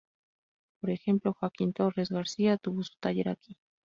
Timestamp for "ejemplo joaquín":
0.89-1.73